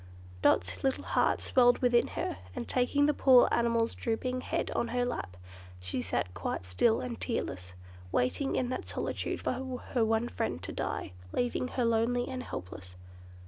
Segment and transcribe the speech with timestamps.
[0.41, 5.05] Dot's little heart swelled within her, and taking the poor animal's drooping head on her
[5.05, 5.37] lap,
[5.79, 7.75] she sat quite still and tearless;
[8.11, 9.53] waiting in that solitude for
[9.93, 12.95] her one friend to die—leaving her lonely and helpless.